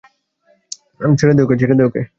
ছেড়ে 1.19 1.33
দে 1.77 1.83
ওকে। 1.87 2.01